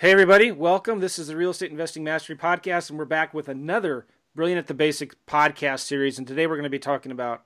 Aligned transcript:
Hey, 0.00 0.12
everybody, 0.12 0.50
welcome. 0.50 1.00
This 1.00 1.18
is 1.18 1.26
the 1.26 1.36
Real 1.36 1.50
Estate 1.50 1.70
Investing 1.70 2.02
Mastery 2.02 2.34
Podcast, 2.34 2.88
and 2.88 2.98
we're 2.98 3.04
back 3.04 3.34
with 3.34 3.50
another 3.50 4.06
Brilliant 4.34 4.58
at 4.58 4.66
the 4.66 4.72
Basics 4.72 5.14
podcast 5.26 5.80
series. 5.80 6.16
And 6.16 6.26
today 6.26 6.46
we're 6.46 6.54
going 6.54 6.62
to 6.62 6.70
be 6.70 6.78
talking 6.78 7.12
about 7.12 7.44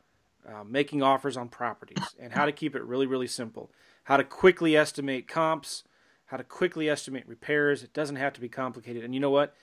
uh, 0.49 0.63
making 0.63 1.03
offers 1.03 1.37
on 1.37 1.49
properties 1.49 2.15
and 2.17 2.33
how 2.33 2.47
to 2.47 2.53
keep 2.53 2.77
it 2.77 2.85
really, 2.85 3.07
really 3.07 3.27
simple. 3.27 3.73
How 4.05 4.17
to 4.19 4.23
quickly 4.23 4.77
estimate 4.77 5.27
comps, 5.27 5.83
how 6.27 6.37
to 6.37 6.45
quickly 6.45 6.89
estimate 6.89 7.27
repairs. 7.27 7.83
It 7.83 7.93
doesn't 7.93 8.15
have 8.15 8.35
to 8.35 8.41
be 8.41 8.49
complicated. 8.49 9.03
And 9.03 9.15
you 9.15 9.21
know 9.21 9.31
what? 9.31 9.57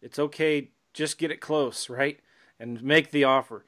It's 0.00 0.18
okay, 0.18 0.70
just 0.94 1.18
get 1.18 1.30
it 1.30 1.42
close, 1.42 1.90
right? 1.90 2.18
And 2.58 2.82
make 2.82 3.10
the 3.10 3.24
offer. 3.24 3.66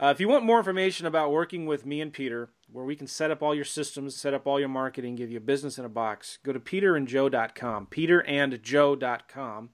Uh, 0.00 0.06
if 0.14 0.20
you 0.20 0.28
want 0.28 0.44
more 0.44 0.58
information 0.58 1.06
about 1.06 1.32
working 1.32 1.66
with 1.66 1.84
me 1.84 2.00
and 2.00 2.12
Peter, 2.12 2.50
where 2.70 2.84
we 2.84 2.94
can 2.94 3.08
set 3.08 3.32
up 3.32 3.42
all 3.42 3.54
your 3.54 3.64
systems, 3.64 4.14
set 4.14 4.32
up 4.32 4.46
all 4.46 4.60
your 4.60 4.68
marketing, 4.68 5.16
give 5.16 5.30
you 5.30 5.38
a 5.38 5.40
business 5.40 5.76
in 5.76 5.84
a 5.84 5.88
box, 5.88 6.38
go 6.44 6.52
to 6.52 6.60
peterandjoe.com, 6.60 7.88
peterandjoe.com. 7.90 9.70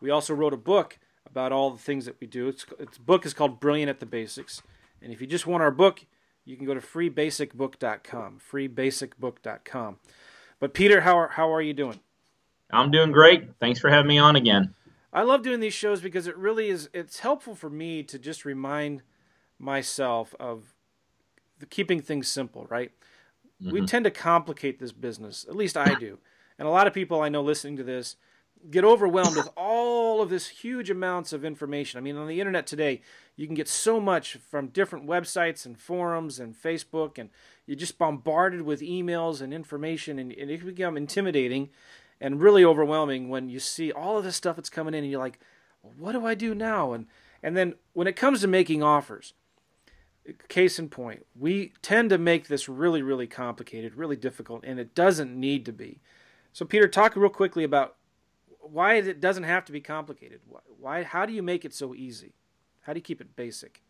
We 0.00 0.10
also 0.10 0.34
wrote 0.34 0.52
a 0.52 0.58
book 0.58 0.98
about 1.28 1.50
all 1.50 1.70
the 1.70 1.82
things 1.82 2.04
that 2.04 2.20
we 2.20 2.28
do. 2.28 2.46
It's, 2.46 2.64
its 2.78 2.98
book 2.98 3.26
is 3.26 3.34
called 3.34 3.58
Brilliant 3.58 3.90
at 3.90 3.98
the 3.98 4.06
Basics. 4.06 4.62
And 5.02 5.12
if 5.12 5.20
you 5.20 5.26
just 5.26 5.46
want 5.46 5.62
our 5.62 5.72
book, 5.72 6.04
you 6.44 6.56
can 6.56 6.66
go 6.66 6.74
to 6.74 6.80
freebasicbook.com, 6.80 8.40
freebasicbook.com. 8.50 9.96
But 10.60 10.74
Peter, 10.74 11.00
how 11.00 11.18
are, 11.18 11.28
how 11.28 11.52
are 11.52 11.62
you 11.62 11.74
doing? 11.74 11.98
I'm 12.70 12.92
doing 12.92 13.10
great. 13.10 13.56
Thanks 13.58 13.80
for 13.80 13.90
having 13.90 14.08
me 14.08 14.18
on 14.18 14.36
again. 14.36 14.74
I 15.12 15.22
love 15.22 15.42
doing 15.42 15.60
these 15.60 15.74
shows 15.74 16.00
because 16.00 16.26
it 16.26 16.36
really 16.36 16.68
is 16.68 16.88
it's 16.92 17.20
helpful 17.20 17.54
for 17.54 17.70
me 17.70 18.02
to 18.04 18.18
just 18.18 18.44
remind 18.44 19.02
myself 19.58 20.34
of 20.38 20.74
the 21.58 21.66
keeping 21.66 22.00
things 22.00 22.28
simple, 22.28 22.66
right? 22.68 22.92
Mm-hmm. 23.62 23.72
We 23.72 23.86
tend 23.86 24.04
to 24.04 24.10
complicate 24.10 24.78
this 24.78 24.92
business. 24.92 25.46
At 25.48 25.56
least 25.56 25.76
I 25.76 25.94
do. 25.94 26.18
And 26.58 26.68
a 26.68 26.70
lot 26.70 26.86
of 26.86 26.94
people 26.94 27.22
I 27.22 27.28
know 27.28 27.42
listening 27.42 27.76
to 27.78 27.84
this 27.84 28.16
get 28.70 28.84
overwhelmed 28.84 29.36
with 29.36 29.48
all 29.56 30.20
of 30.22 30.30
this 30.30 30.48
huge 30.48 30.90
amounts 30.90 31.32
of 31.32 31.44
information. 31.44 31.98
I 31.98 32.00
mean, 32.00 32.16
on 32.16 32.26
the 32.26 32.40
internet 32.40 32.66
today, 32.66 33.02
you 33.36 33.46
can 33.46 33.54
get 33.54 33.68
so 33.68 34.00
much 34.00 34.36
from 34.36 34.68
different 34.68 35.06
websites 35.06 35.66
and 35.66 35.78
forums 35.78 36.40
and 36.40 36.54
Facebook, 36.54 37.18
and 37.18 37.30
you're 37.66 37.76
just 37.76 37.98
bombarded 37.98 38.62
with 38.62 38.80
emails 38.80 39.40
and 39.40 39.52
information, 39.52 40.18
and, 40.18 40.32
and 40.32 40.50
it 40.50 40.58
can 40.58 40.68
become 40.68 40.96
intimidating 40.96 41.68
and 42.20 42.40
really 42.40 42.64
overwhelming 42.64 43.28
when 43.28 43.48
you 43.48 43.60
see 43.60 43.92
all 43.92 44.16
of 44.16 44.24
this 44.24 44.36
stuff 44.36 44.56
that's 44.56 44.70
coming 44.70 44.94
in, 44.94 45.04
and 45.04 45.10
you're 45.10 45.20
like, 45.20 45.38
what 45.98 46.12
do 46.12 46.26
I 46.26 46.34
do 46.34 46.54
now? 46.54 46.92
And 46.92 47.06
and 47.42 47.56
then 47.56 47.74
when 47.92 48.06
it 48.06 48.16
comes 48.16 48.40
to 48.40 48.48
making 48.48 48.82
offers, 48.82 49.34
case 50.48 50.78
in 50.78 50.88
point, 50.88 51.26
we 51.38 51.72
tend 51.82 52.10
to 52.10 52.18
make 52.18 52.48
this 52.48 52.68
really, 52.68 53.02
really 53.02 53.26
complicated, 53.26 53.94
really 53.94 54.16
difficult, 54.16 54.64
and 54.64 54.78
it 54.78 54.94
doesn't 54.94 55.38
need 55.38 55.64
to 55.66 55.72
be. 55.72 56.00
So, 56.52 56.64
Peter, 56.64 56.88
talk 56.88 57.16
real 57.16 57.28
quickly 57.30 57.64
about 57.64 57.96
why 58.60 58.94
it 58.94 59.20
doesn't 59.20 59.44
have 59.44 59.64
to 59.66 59.72
be 59.72 59.80
complicated. 59.80 60.40
Why? 60.80 61.02
How 61.02 61.26
do 61.26 61.32
you 61.32 61.42
make 61.42 61.64
it 61.64 61.74
so 61.74 61.94
easy? 61.94 62.34
How 62.80 62.92
do 62.92 62.98
you 62.98 63.02
keep 63.02 63.20
it 63.20 63.36
basic? 63.36 63.82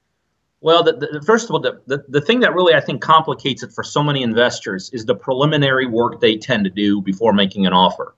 Well, 0.60 0.82
the, 0.82 0.94
the, 0.94 1.22
first 1.24 1.48
of 1.48 1.52
all, 1.52 1.60
the, 1.60 1.82
the, 1.86 2.04
the 2.08 2.20
thing 2.20 2.40
that 2.40 2.54
really 2.54 2.74
I 2.74 2.80
think 2.80 3.02
complicates 3.02 3.62
it 3.62 3.72
for 3.72 3.84
so 3.84 4.02
many 4.02 4.22
investors 4.22 4.90
is 4.92 5.04
the 5.04 5.14
preliminary 5.14 5.86
work 5.86 6.20
they 6.20 6.36
tend 6.38 6.64
to 6.64 6.70
do 6.70 7.02
before 7.02 7.32
making 7.32 7.66
an 7.66 7.72
offer. 7.72 8.14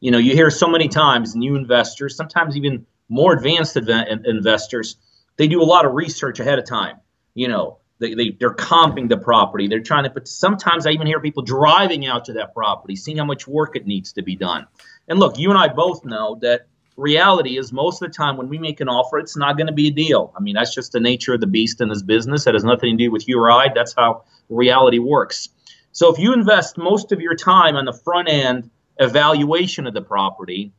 You 0.00 0.10
know, 0.10 0.18
you 0.18 0.32
hear 0.32 0.50
so 0.50 0.68
many 0.68 0.88
times 0.88 1.34
new 1.34 1.56
investors, 1.56 2.16
sometimes 2.16 2.56
even 2.56 2.86
more 3.08 3.32
advanced 3.32 3.76
investors, 3.76 4.96
they 5.36 5.48
do 5.48 5.60
a 5.60 5.64
lot 5.64 5.84
of 5.84 5.92
research 5.92 6.40
ahead 6.40 6.58
of 6.58 6.64
time 6.64 6.96
you 7.34 7.48
know, 7.48 7.78
they, 7.98 8.14
they, 8.14 8.30
they're 8.30 8.54
comping 8.54 9.08
the 9.08 9.16
property. 9.16 9.68
They're 9.68 9.80
trying 9.80 10.04
to, 10.04 10.10
but 10.10 10.26
sometimes 10.26 10.86
I 10.86 10.90
even 10.90 11.06
hear 11.06 11.20
people 11.20 11.42
driving 11.42 12.06
out 12.06 12.24
to 12.26 12.32
that 12.34 12.52
property, 12.52 12.96
seeing 12.96 13.18
how 13.18 13.24
much 13.24 13.46
work 13.46 13.76
it 13.76 13.86
needs 13.86 14.12
to 14.14 14.22
be 14.22 14.34
done. 14.34 14.66
And 15.08 15.18
look, 15.18 15.38
you 15.38 15.50
and 15.50 15.58
I 15.58 15.68
both 15.68 16.04
know 16.04 16.38
that 16.42 16.66
reality 16.96 17.58
is 17.58 17.72
most 17.72 18.02
of 18.02 18.10
the 18.10 18.14
time 18.14 18.36
when 18.36 18.48
we 18.48 18.58
make 18.58 18.80
an 18.80 18.88
offer, 18.88 19.18
it's 19.18 19.36
not 19.36 19.56
going 19.56 19.68
to 19.68 19.72
be 19.72 19.88
a 19.88 19.92
deal. 19.92 20.32
I 20.36 20.40
mean, 20.40 20.54
that's 20.54 20.74
just 20.74 20.92
the 20.92 21.00
nature 21.00 21.34
of 21.34 21.40
the 21.40 21.46
beast 21.46 21.80
in 21.80 21.88
this 21.88 22.02
business. 22.02 22.44
That 22.44 22.54
has 22.54 22.64
nothing 22.64 22.98
to 22.98 23.04
do 23.04 23.10
with 23.10 23.28
you 23.28 23.38
or 23.38 23.50
I. 23.50 23.68
That's 23.72 23.94
how 23.94 24.24
reality 24.48 24.98
works. 24.98 25.48
So 25.92 26.12
if 26.12 26.18
you 26.18 26.32
invest 26.32 26.78
most 26.78 27.12
of 27.12 27.20
your 27.20 27.34
time 27.34 27.76
on 27.76 27.84
the 27.84 27.92
front 27.92 28.28
end 28.28 28.70
evaluation 28.98 29.86
of 29.86 29.94
the 29.94 30.02
property, 30.02 30.72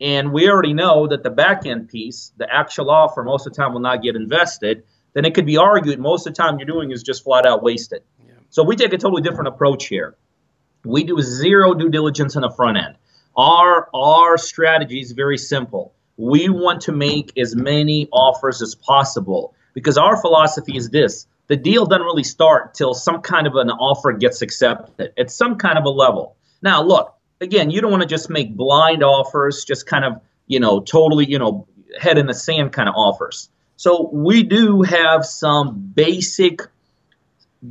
and 0.00 0.32
we 0.32 0.48
already 0.48 0.74
know 0.74 1.06
that 1.06 1.22
the 1.22 1.30
back 1.30 1.64
end 1.64 1.88
piece, 1.88 2.32
the 2.36 2.52
actual 2.52 2.90
offer, 2.90 3.22
most 3.22 3.46
of 3.46 3.52
the 3.52 3.56
time 3.56 3.72
will 3.72 3.80
not 3.80 4.02
get 4.02 4.16
invested 4.16 4.84
then 5.14 5.24
it 5.24 5.34
could 5.34 5.46
be 5.46 5.56
argued 5.56 5.98
most 5.98 6.26
of 6.26 6.34
the 6.34 6.36
time 6.42 6.58
you're 6.58 6.66
doing 6.66 6.90
is 6.90 7.02
just 7.02 7.24
flat 7.24 7.46
out 7.46 7.62
wasted. 7.62 8.02
Yeah. 8.26 8.34
So 8.50 8.62
we 8.62 8.76
take 8.76 8.92
a 8.92 8.98
totally 8.98 9.22
different 9.22 9.48
approach 9.48 9.86
here. 9.86 10.16
We 10.84 11.04
do 11.04 11.20
zero 11.20 11.74
due 11.74 11.90
diligence 11.90 12.34
on 12.36 12.42
the 12.42 12.50
front 12.50 12.78
end. 12.78 12.96
Our 13.36 13.88
our 13.94 14.36
strategy 14.36 15.00
is 15.00 15.12
very 15.12 15.38
simple. 15.38 15.94
We 16.16 16.48
want 16.48 16.80
to 16.82 16.92
make 16.92 17.36
as 17.38 17.54
many 17.56 18.08
offers 18.12 18.60
as 18.60 18.74
possible 18.74 19.54
because 19.74 19.96
our 19.96 20.16
philosophy 20.20 20.76
is 20.76 20.90
this: 20.90 21.26
the 21.46 21.56
deal 21.56 21.86
doesn't 21.86 22.04
really 22.04 22.24
start 22.24 22.74
till 22.74 22.94
some 22.94 23.20
kind 23.20 23.46
of 23.46 23.54
an 23.56 23.70
offer 23.70 24.12
gets 24.12 24.42
accepted 24.42 25.12
at 25.18 25.30
some 25.30 25.56
kind 25.56 25.78
of 25.78 25.84
a 25.84 25.90
level. 25.90 26.36
Now, 26.62 26.82
look, 26.82 27.14
again, 27.40 27.70
you 27.70 27.80
don't 27.80 27.90
want 27.90 28.02
to 28.02 28.08
just 28.08 28.28
make 28.28 28.54
blind 28.56 29.02
offers, 29.02 29.64
just 29.64 29.86
kind 29.86 30.04
of 30.04 30.20
you 30.46 30.60
know 30.60 30.80
totally 30.80 31.26
you 31.26 31.38
know 31.38 31.66
head 31.98 32.18
in 32.18 32.26
the 32.26 32.34
sand 32.34 32.72
kind 32.72 32.88
of 32.88 32.94
offers. 32.96 33.48
So 33.82 34.08
we 34.12 34.44
do 34.44 34.82
have 34.82 35.26
some 35.26 35.90
basic 35.92 36.60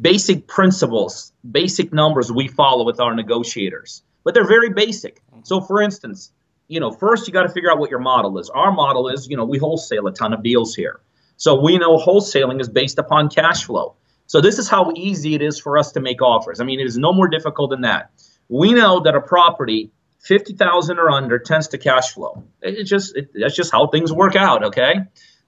basic 0.01 0.45
principles, 0.45 1.31
basic 1.49 1.93
numbers 1.93 2.29
we 2.29 2.49
follow 2.49 2.85
with 2.85 2.99
our 2.99 3.15
negotiators, 3.15 4.03
but 4.25 4.33
they're 4.33 4.45
very 4.45 4.71
basic. 4.71 5.21
Mm-hmm. 5.21 5.39
So 5.43 5.61
for 5.61 5.81
instance, 5.81 6.33
you 6.67 6.81
know, 6.81 6.91
first 6.91 7.27
you 7.27 7.33
got 7.33 7.43
to 7.43 7.53
figure 7.53 7.71
out 7.71 7.79
what 7.79 7.89
your 7.89 8.01
model 8.01 8.39
is. 8.39 8.49
Our 8.49 8.73
model 8.73 9.07
is, 9.07 9.29
you 9.29 9.37
know, 9.37 9.45
we 9.45 9.57
wholesale 9.57 10.05
a 10.07 10.11
ton 10.11 10.33
of 10.33 10.43
deals 10.43 10.75
here. 10.75 10.99
So 11.37 11.61
we 11.61 11.77
know 11.77 11.95
wholesaling 11.95 12.59
is 12.59 12.67
based 12.67 12.99
upon 12.99 13.29
cash 13.29 13.63
flow. 13.63 13.95
So 14.27 14.41
this 14.41 14.59
is 14.59 14.67
how 14.67 14.91
easy 14.93 15.33
it 15.33 15.41
is 15.41 15.61
for 15.61 15.77
us 15.77 15.93
to 15.93 16.01
make 16.01 16.21
offers. 16.21 16.59
I 16.59 16.65
mean, 16.65 16.81
it 16.81 16.87
is 16.87 16.97
no 16.97 17.13
more 17.13 17.29
difficult 17.29 17.69
than 17.69 17.81
that. 17.81 18.11
We 18.49 18.73
know 18.73 18.99
that 18.99 19.15
a 19.15 19.21
property 19.21 19.91
50,000 20.19 20.99
or 20.99 21.09
under 21.09 21.39
tends 21.39 21.69
to 21.69 21.77
cash 21.77 22.11
flow. 22.11 22.43
It 22.61 22.83
just 22.83 23.15
it, 23.15 23.29
that's 23.33 23.55
just 23.55 23.71
how 23.71 23.87
things 23.87 24.11
work 24.11 24.35
out, 24.35 24.65
okay? 24.65 24.95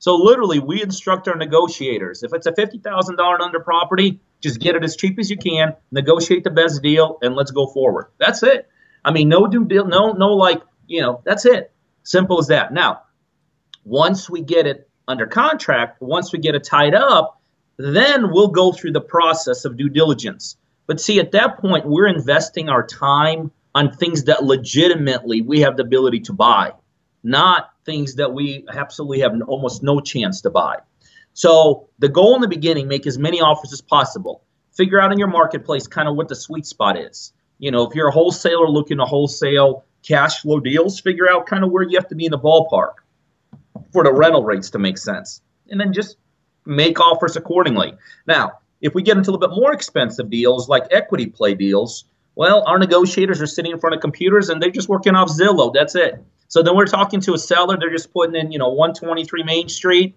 So 0.04 0.18
literally, 0.18 0.60
we 0.60 0.84
instruct 0.84 1.30
our 1.30 1.38
negotiators. 1.38 2.24
If 2.24 2.34
it's 2.34 2.46
a 2.46 2.54
fifty 2.54 2.78
thousand 2.78 3.16
dollar 3.16 3.42
under 3.42 3.62
property, 3.62 4.20
just 4.42 4.60
get 4.60 4.76
it 4.76 4.84
as 4.84 4.98
cheap 4.98 5.18
as 5.18 5.30
you 5.30 5.38
can, 5.38 5.78
negotiate 5.92 6.44
the 6.44 6.50
best 6.50 6.82
deal, 6.84 7.20
and 7.22 7.36
let's 7.36 7.52
go 7.52 7.68
forward. 7.68 8.08
That's 8.18 8.44
it. 8.44 8.68
I 9.06 9.12
mean, 9.12 9.30
no 9.30 9.48
due 9.48 9.64
deal, 9.64 9.86
no, 9.86 10.12
no, 10.12 10.34
like 10.34 10.62
you 10.88 11.00
know, 11.00 11.22
that's 11.24 11.46
it. 11.46 11.72
Simple 12.04 12.38
as 12.38 12.48
that. 12.48 12.74
Now, 12.74 13.04
once 13.86 14.30
we 14.30 14.42
get 14.42 14.68
it 14.68 14.90
under 15.08 15.26
contract, 15.26 16.02
once 16.02 16.34
we 16.34 16.40
get 16.40 16.54
it 16.54 16.66
tied 16.66 16.96
up, 16.96 17.40
then 17.78 18.30
we'll 18.30 18.50
go 18.50 18.74
through 18.74 18.92
the 18.92 19.00
process 19.00 19.64
of 19.64 19.78
due 19.78 19.88
diligence. 19.88 20.58
But 20.86 21.00
see, 21.00 21.22
at 21.22 21.32
that 21.32 21.60
point, 21.60 21.88
we're 21.88 22.08
investing 22.08 22.68
our 22.68 22.86
time 22.86 23.54
on 23.74 23.94
things 23.94 24.26
that 24.26 24.44
legitimately 24.44 25.40
we 25.40 25.62
have 25.62 25.78
the 25.78 25.84
ability 25.84 26.20
to 26.28 26.34
buy, 26.34 26.74
not 27.24 27.70
things 27.86 28.16
that 28.16 28.34
we 28.34 28.66
absolutely 28.74 29.20
have 29.20 29.34
almost 29.48 29.84
no 29.84 30.00
chance 30.00 30.42
to 30.42 30.50
buy. 30.50 30.78
So 31.34 31.88
the 32.00 32.10
goal 32.10 32.36
in 32.36 32.42
the 32.42 32.48
beginning, 32.48 32.88
make 32.88 33.08
as 33.08 33.18
many 33.18 33.42
offers 33.42 33.74
as 33.74 33.82
possible. 33.82 34.44
Figure 34.72 35.00
out 35.00 35.12
in 35.12 35.20
your 35.20 35.28
marketplace 35.28 35.88
kind 35.88 36.08
of 36.08 36.16
what 36.16 36.28
the 36.28 36.36
sweet 36.36 36.66
spot 36.66 36.98
is. 36.98 37.34
You 37.60 37.72
know, 37.72 37.88
if 37.88 37.96
you're 37.96 38.08
a 38.08 38.12
wholesaler 38.12 38.68
looking 38.68 38.98
to 38.98 39.06
wholesale 39.06 39.86
cash 40.04 40.42
flow 40.42 40.60
deals, 40.60 41.00
figure 41.00 41.30
out 41.30 41.46
kind 41.46 41.64
of 41.64 41.72
where 41.72 41.84
you 41.84 41.98
have 41.98 42.08
to 42.10 42.16
be 42.16 42.26
in 42.26 42.32
the 42.32 42.40
ballpark 42.40 42.96
for 43.92 44.04
the 44.04 44.14
rental 44.14 44.44
rates 44.44 44.70
to 44.72 44.80
make 44.80 44.98
sense. 44.98 45.42
And 45.70 45.80
then 45.80 45.94
just 45.94 46.18
make 46.66 47.00
offers 47.00 47.36
accordingly. 47.36 47.94
Now, 48.28 48.60
if 48.82 48.94
we 48.94 49.02
get 49.02 49.18
into 49.18 49.30
a 49.30 49.34
little 49.34 49.48
bit 49.48 49.56
more 49.56 49.74
expensive 49.74 50.30
deals 50.30 50.68
like 50.68 50.84
equity 50.92 51.28
play 51.28 51.56
deals, 51.56 52.06
well, 52.36 52.64
our 52.68 52.78
negotiators 52.80 53.42
are 53.42 53.48
sitting 53.48 53.72
in 53.72 53.80
front 53.80 53.96
of 53.96 54.02
computers 54.02 54.50
and 54.50 54.62
they're 54.62 54.72
just 54.72 54.90
working 54.90 55.16
off 55.16 55.30
Zillow. 55.30 55.74
That's 55.74 55.96
it. 55.96 56.24
So 56.54 56.62
then 56.62 56.76
we're 56.76 56.86
talking 56.86 57.20
to 57.22 57.34
a 57.34 57.38
seller. 57.40 57.78
They're 57.80 57.90
just 57.90 58.14
putting 58.14 58.36
in, 58.36 58.52
you 58.52 58.60
know, 58.60 58.70
123 58.70 59.42
Main 59.42 59.68
Street, 59.70 60.16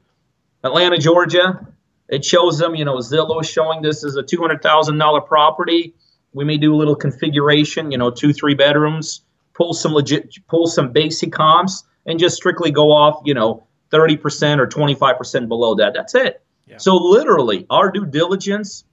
Atlanta, 0.62 0.98
Georgia. 0.98 1.66
It 2.10 2.26
shows 2.26 2.58
them, 2.58 2.74
you 2.74 2.84
know, 2.84 2.96
Zillow 2.96 3.42
showing 3.42 3.80
this 3.80 4.04
as 4.04 4.16
a 4.16 4.22
$200,000 4.22 5.26
property. 5.26 5.94
We 6.34 6.44
may 6.44 6.58
do 6.58 6.74
a 6.74 6.76
little 6.76 6.94
configuration, 6.94 7.90
you 7.90 7.96
know, 7.96 8.10
two, 8.10 8.34
three 8.34 8.52
bedrooms, 8.52 9.22
pull 9.54 9.72
some 9.72 9.94
legit, 9.94 10.36
pull 10.46 10.66
some 10.66 10.92
basic 10.92 11.32
comps, 11.32 11.84
and 12.04 12.18
just 12.18 12.36
strictly 12.36 12.70
go 12.70 12.92
off, 12.92 13.22
you 13.24 13.32
know, 13.32 13.66
30% 13.90 14.58
or 14.58 14.66
25% 14.66 15.48
below 15.48 15.74
that. 15.76 15.94
That's 15.94 16.14
it. 16.14 16.42
Yeah. 16.66 16.76
So 16.76 16.96
literally, 16.96 17.64
our 17.70 17.90
due 17.90 18.04
diligence 18.04 18.84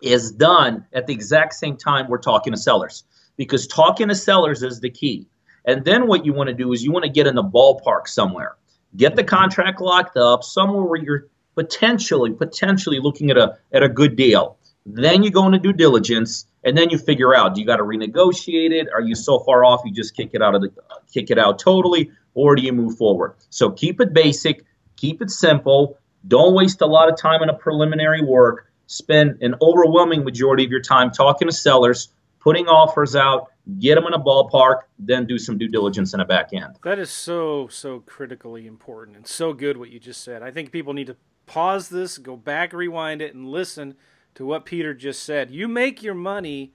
is 0.00 0.32
done 0.32 0.86
at 0.94 1.06
the 1.06 1.12
exact 1.12 1.52
same 1.52 1.76
time 1.76 2.08
we're 2.08 2.16
talking 2.16 2.54
to 2.54 2.58
sellers 2.58 3.04
because 3.36 3.66
talking 3.66 4.08
to 4.08 4.14
sellers 4.14 4.62
is 4.62 4.80
the 4.80 4.88
key. 4.88 5.28
And 5.68 5.84
then 5.84 6.06
what 6.06 6.24
you 6.24 6.32
want 6.32 6.48
to 6.48 6.54
do 6.54 6.72
is 6.72 6.82
you 6.82 6.90
want 6.90 7.04
to 7.04 7.10
get 7.10 7.26
in 7.26 7.34
the 7.34 7.44
ballpark 7.44 8.08
somewhere. 8.08 8.56
Get 8.96 9.16
the 9.16 9.22
contract 9.22 9.82
locked 9.82 10.16
up 10.16 10.42
somewhere 10.42 10.82
where 10.82 10.98
you're 10.98 11.28
potentially 11.54 12.32
potentially 12.32 13.00
looking 13.00 13.30
at 13.30 13.36
a 13.36 13.58
at 13.70 13.82
a 13.82 13.88
good 13.88 14.16
deal. 14.16 14.56
Then 14.86 15.22
you 15.22 15.30
go 15.30 15.44
into 15.44 15.58
due 15.58 15.74
diligence 15.74 16.46
and 16.64 16.76
then 16.76 16.88
you 16.88 16.96
figure 16.96 17.34
out 17.34 17.54
do 17.54 17.60
you 17.60 17.66
got 17.66 17.76
to 17.76 17.82
renegotiate 17.82 18.70
it? 18.70 18.88
Are 18.94 19.02
you 19.02 19.14
so 19.14 19.40
far 19.40 19.62
off 19.62 19.82
you 19.84 19.92
just 19.92 20.16
kick 20.16 20.30
it 20.32 20.40
out 20.40 20.54
of 20.54 20.62
the 20.62 20.72
kick 21.12 21.30
it 21.30 21.38
out 21.38 21.58
totally, 21.58 22.12
or 22.32 22.56
do 22.56 22.62
you 22.62 22.72
move 22.72 22.96
forward? 22.96 23.34
So 23.50 23.70
keep 23.70 24.00
it 24.00 24.14
basic, 24.14 24.64
keep 24.96 25.20
it 25.20 25.30
simple. 25.30 25.98
Don't 26.26 26.54
waste 26.54 26.80
a 26.80 26.86
lot 26.86 27.12
of 27.12 27.18
time 27.18 27.42
on 27.42 27.50
a 27.50 27.54
preliminary 27.54 28.22
work. 28.24 28.72
Spend 28.86 29.42
an 29.42 29.54
overwhelming 29.60 30.24
majority 30.24 30.64
of 30.64 30.70
your 30.70 30.80
time 30.80 31.10
talking 31.10 31.46
to 31.46 31.52
sellers, 31.52 32.08
putting 32.40 32.66
offers 32.68 33.16
out, 33.16 33.50
get 33.78 33.94
them 33.94 34.06
in 34.06 34.14
a 34.14 34.18
ballpark, 34.18 34.82
then 34.98 35.26
do 35.26 35.38
some 35.38 35.58
due 35.58 35.68
diligence 35.68 36.14
in 36.14 36.20
a 36.20 36.24
back 36.24 36.52
end. 36.52 36.76
That 36.84 36.98
is 36.98 37.10
so 37.10 37.68
so 37.68 38.00
critically 38.00 38.66
important 38.66 39.16
and 39.16 39.26
so 39.26 39.52
good 39.52 39.76
what 39.76 39.90
you 39.90 39.98
just 39.98 40.22
said. 40.22 40.42
I 40.42 40.50
think 40.50 40.72
people 40.72 40.92
need 40.92 41.08
to 41.08 41.16
pause 41.46 41.88
this, 41.88 42.18
go 42.18 42.36
back, 42.36 42.72
rewind 42.72 43.22
it, 43.22 43.34
and 43.34 43.48
listen 43.48 43.94
to 44.34 44.44
what 44.44 44.64
Peter 44.64 44.94
just 44.94 45.22
said. 45.22 45.50
You 45.50 45.66
make 45.66 46.02
your 46.02 46.14
money 46.14 46.72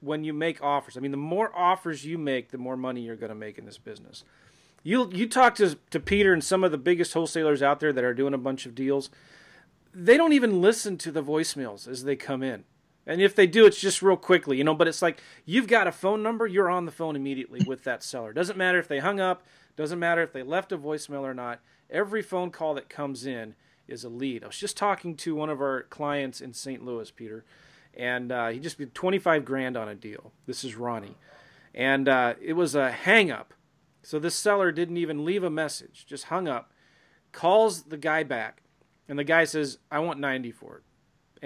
when 0.00 0.24
you 0.24 0.32
make 0.32 0.62
offers. 0.62 0.96
I 0.96 1.00
mean, 1.00 1.10
the 1.10 1.16
more 1.16 1.56
offers 1.56 2.04
you 2.04 2.18
make, 2.18 2.50
the 2.50 2.58
more 2.58 2.76
money 2.76 3.00
you're 3.00 3.16
going 3.16 3.30
to 3.30 3.34
make 3.34 3.58
in 3.58 3.64
this 3.64 3.78
business. 3.78 4.24
You 4.82 5.10
you 5.12 5.28
talk 5.28 5.56
to 5.56 5.76
to 5.90 5.98
Peter 5.98 6.32
and 6.32 6.44
some 6.44 6.62
of 6.62 6.70
the 6.70 6.78
biggest 6.78 7.14
wholesalers 7.14 7.62
out 7.62 7.80
there 7.80 7.92
that 7.92 8.04
are 8.04 8.14
doing 8.14 8.34
a 8.34 8.38
bunch 8.38 8.66
of 8.66 8.74
deals. 8.74 9.10
They 9.92 10.16
don't 10.16 10.34
even 10.34 10.60
listen 10.60 10.98
to 10.98 11.10
the 11.10 11.22
voicemails 11.22 11.88
as 11.88 12.04
they 12.04 12.16
come 12.16 12.42
in. 12.42 12.64
And 13.06 13.20
if 13.22 13.36
they 13.36 13.46
do, 13.46 13.66
it's 13.66 13.80
just 13.80 14.02
real 14.02 14.16
quickly, 14.16 14.56
you 14.58 14.64
know. 14.64 14.74
But 14.74 14.88
it's 14.88 15.02
like 15.02 15.22
you've 15.44 15.68
got 15.68 15.86
a 15.86 15.92
phone 15.92 16.22
number, 16.22 16.46
you're 16.46 16.68
on 16.68 16.86
the 16.86 16.92
phone 16.92 17.14
immediately 17.14 17.60
with 17.66 17.84
that 17.84 18.02
seller. 18.02 18.32
Doesn't 18.32 18.58
matter 18.58 18.78
if 18.78 18.88
they 18.88 18.98
hung 18.98 19.20
up, 19.20 19.44
doesn't 19.76 19.98
matter 19.98 20.22
if 20.22 20.32
they 20.32 20.42
left 20.42 20.72
a 20.72 20.78
voicemail 20.78 21.20
or 21.20 21.34
not. 21.34 21.60
Every 21.88 22.22
phone 22.22 22.50
call 22.50 22.74
that 22.74 22.88
comes 22.88 23.24
in 23.26 23.54
is 23.86 24.02
a 24.02 24.08
lead. 24.08 24.42
I 24.42 24.48
was 24.48 24.58
just 24.58 24.76
talking 24.76 25.14
to 25.16 25.36
one 25.36 25.50
of 25.50 25.60
our 25.60 25.84
clients 25.84 26.40
in 26.40 26.52
St. 26.52 26.84
Louis, 26.84 27.10
Peter, 27.12 27.44
and 27.94 28.32
uh, 28.32 28.48
he 28.48 28.58
just 28.58 28.78
did 28.78 28.94
25 28.94 29.44
grand 29.44 29.76
on 29.76 29.88
a 29.88 29.94
deal. 29.94 30.32
This 30.46 30.64
is 30.64 30.74
Ronnie, 30.74 31.16
and 31.74 32.08
uh, 32.08 32.34
it 32.42 32.54
was 32.54 32.74
a 32.74 32.90
hang 32.90 33.30
up. 33.30 33.54
So 34.02 34.18
this 34.18 34.34
seller 34.34 34.72
didn't 34.72 34.96
even 34.96 35.24
leave 35.24 35.44
a 35.44 35.50
message, 35.50 36.06
just 36.08 36.24
hung 36.24 36.48
up, 36.48 36.72
calls 37.32 37.84
the 37.84 37.96
guy 37.96 38.24
back, 38.24 38.62
and 39.08 39.16
the 39.16 39.24
guy 39.24 39.44
says, 39.44 39.78
"I 39.90 40.00
want 40.00 40.18
90 40.18 40.50
for 40.50 40.78
it." 40.78 40.82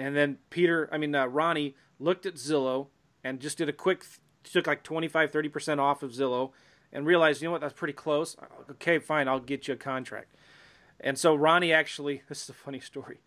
And 0.01 0.15
then 0.15 0.37
Peter, 0.49 0.89
I 0.91 0.97
mean 0.97 1.13
uh, 1.13 1.27
Ronnie, 1.27 1.75
looked 1.99 2.25
at 2.25 2.35
Zillow 2.35 2.87
and 3.23 3.39
just 3.39 3.57
did 3.57 3.69
a 3.69 3.73
quick, 3.73 4.03
took 4.43 4.67
like 4.67 4.83
25, 4.83 5.31
30 5.31 5.49
percent 5.49 5.79
off 5.79 6.03
of 6.03 6.11
Zillow, 6.11 6.51
and 6.91 7.05
realized, 7.05 7.41
you 7.41 7.47
know 7.47 7.51
what, 7.51 7.61
that's 7.61 7.73
pretty 7.73 7.93
close. 7.93 8.35
Okay, 8.69 8.99
fine, 8.99 9.27
I'll 9.27 9.39
get 9.39 9.67
you 9.67 9.73
a 9.73 9.77
contract. 9.77 10.35
And 10.99 11.17
so 11.17 11.35
Ronnie 11.35 11.73
actually, 11.73 12.23
this 12.29 12.43
is 12.43 12.49
a 12.49 12.53
funny 12.53 12.79
story. 12.79 13.19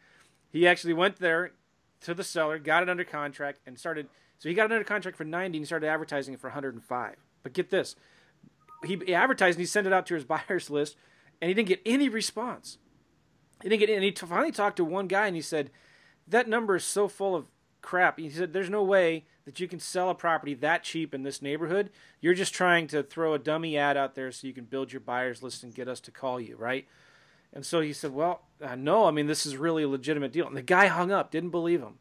He 0.51 0.67
actually 0.67 0.95
went 0.95 1.17
there 1.17 1.53
to 2.03 2.15
the 2.15 2.25
seller, 2.25 2.59
got 2.59 2.83
it 2.83 2.89
under 2.89 3.05
contract, 3.05 3.61
and 3.67 3.79
started. 3.79 4.09
So 4.39 4.49
he 4.49 4.55
got 4.55 4.71
it 4.71 4.73
under 4.73 4.85
contract 4.85 5.17
for 5.17 5.25
90 5.25 5.47
and 5.47 5.63
he 5.63 5.65
started 5.65 5.87
advertising 5.87 6.35
it 6.35 6.41
for 6.41 6.49
105. 6.49 7.17
But 7.43 7.53
get 7.53 7.71
this 7.71 7.97
he 8.85 9.15
advertised 9.15 9.57
and 9.57 9.63
he 9.63 9.67
sent 9.67 9.87
it 9.87 9.93
out 9.93 10.07
to 10.07 10.15
his 10.15 10.25
buyers 10.49 10.71
list 10.71 10.97
and 11.41 11.49
he 11.49 11.55
didn't 11.55 11.69
get 11.69 11.81
any 11.85 12.09
response. 12.09 12.79
He 13.63 13.69
didn't 13.69 13.81
get 13.81 13.91
any. 13.91 14.11
He 14.11 14.13
finally 14.13 14.53
talked 14.53 14.77
to 14.77 14.85
one 14.85 15.09
guy 15.09 15.27
and 15.27 15.37
he 15.37 15.43
said, 15.43 15.71
That 16.27 16.49
number 16.49 16.77
is 16.77 16.85
so 16.85 17.09
full 17.09 17.35
of 17.35 17.47
crap. 17.83 18.19
He 18.19 18.31
said, 18.31 18.53
There's 18.53 18.71
no 18.71 18.83
way 18.83 19.25
that 19.45 19.61
you 19.61 19.69
can 19.69 19.79
sell 19.79 20.11
a 20.11 20.15
property 20.15 20.55
that 20.55 20.83
cheap 20.83 21.15
in 21.15 21.23
this 21.23 21.43
neighborhood. 21.43 21.91
You're 22.21 22.35
just 22.35 22.55
trying 22.55 22.87
to 22.89 23.03
throw 23.03 23.35
a 23.35 23.39
dummy 23.39 23.77
ad 23.77 23.97
out 23.97 24.15
there 24.15 24.33
so 24.33 24.47
you 24.47 24.55
can 24.55 24.65
build 24.65 24.93
your 24.93 25.01
buyers 25.01 25.43
list 25.43 25.63
and 25.63 25.75
get 25.75 25.89
us 25.89 26.01
to 26.01 26.11
call 26.11 26.41
you, 26.41 26.57
right? 26.57 26.87
And 27.53 27.65
so 27.65 27.81
he 27.81 27.93
said, 27.93 28.13
Well, 28.13 28.43
uh, 28.63 28.75
no, 28.75 29.07
I 29.07 29.11
mean, 29.11 29.27
this 29.27 29.47
is 29.47 29.57
really 29.57 29.85
a 29.85 29.89
legitimate 29.89 30.33
deal. 30.33 30.47
And 30.47 30.57
the 30.57 30.63
guy 30.63 30.87
hung 30.87 31.13
up, 31.13 31.31
didn't 31.31 31.51
believe 31.51 31.81
him. 31.81 31.99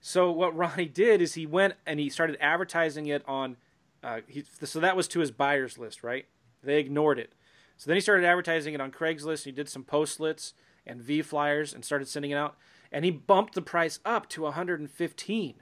So 0.00 0.30
what 0.30 0.56
Ronnie 0.56 0.84
did 0.92 1.20
is 1.20 1.34
he 1.34 1.46
went 1.46 1.74
and 1.86 1.98
he 1.98 2.08
started 2.08 2.36
advertising 2.40 3.06
it 3.06 3.22
on, 3.26 3.56
uh, 4.04 4.20
he, 4.28 4.44
so 4.62 4.80
that 4.80 4.96
was 4.96 5.08
to 5.08 5.20
his 5.20 5.30
buyers 5.30 5.78
list, 5.78 6.04
right? 6.04 6.26
They 6.62 6.78
ignored 6.78 7.18
it. 7.18 7.32
So 7.76 7.88
then 7.88 7.96
he 7.96 8.00
started 8.00 8.24
advertising 8.24 8.74
it 8.74 8.80
on 8.80 8.90
Craigslist. 8.90 9.44
And 9.44 9.46
He 9.46 9.52
did 9.52 9.68
some 9.68 9.84
postlets 9.84 10.52
and 10.86 11.00
vFlyers 11.00 11.74
and 11.74 11.84
started 11.84 12.08
sending 12.08 12.30
it 12.30 12.36
out. 12.36 12.56
And 12.92 13.04
he 13.04 13.10
bumped 13.10 13.54
the 13.54 13.62
price 13.62 14.00
up 14.04 14.28
to 14.30 14.42
115 14.42 15.54